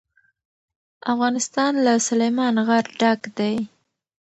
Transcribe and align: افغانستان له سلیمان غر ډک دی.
افغانستان 1.13 1.71
له 1.85 1.93
سلیمان 2.07 2.53
غر 2.67 2.85
ډک 2.99 3.21
دی. 3.37 3.55